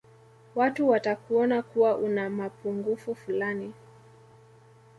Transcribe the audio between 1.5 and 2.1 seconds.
kuwa